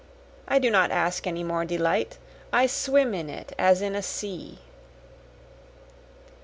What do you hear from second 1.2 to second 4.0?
any more delight, I swim in it as in